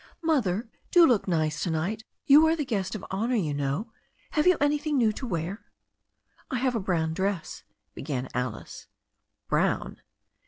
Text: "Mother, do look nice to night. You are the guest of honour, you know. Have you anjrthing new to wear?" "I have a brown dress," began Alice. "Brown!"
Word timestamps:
"Mother, 0.23 0.67
do 0.89 1.05
look 1.05 1.27
nice 1.27 1.61
to 1.61 1.69
night. 1.69 2.05
You 2.25 2.47
are 2.47 2.55
the 2.55 2.65
guest 2.65 2.95
of 2.95 3.05
honour, 3.11 3.35
you 3.35 3.53
know. 3.53 3.91
Have 4.31 4.47
you 4.47 4.57
anjrthing 4.57 4.95
new 4.95 5.11
to 5.13 5.27
wear?" 5.27 5.63
"I 6.49 6.57
have 6.57 6.73
a 6.73 6.79
brown 6.79 7.13
dress," 7.13 7.61
began 7.93 8.27
Alice. 8.33 8.87
"Brown!" 9.47 10.01